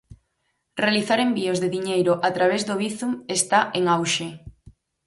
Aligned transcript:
Realizar 0.83 1.17
envíos 1.27 1.61
de 1.63 1.69
diñeiro 1.75 2.13
a 2.27 2.29
través 2.35 2.61
do 2.67 2.75
Bizum 2.81 3.13
está 3.39 3.59
en 3.77 3.83
auxe. 3.95 4.27